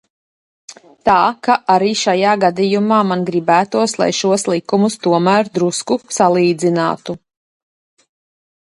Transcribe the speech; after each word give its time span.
Tā 1.09 1.17
ka 1.47 1.57
arī 1.73 1.91
šajā 1.99 2.31
gadījumā 2.45 2.99
man 3.11 3.27
gribētos, 3.29 3.95
lai 4.03 4.09
šos 4.23 4.47
likumus 4.55 4.99
tomēr 5.07 5.53
drusku 5.61 6.01
salīdzinātu. 6.21 7.21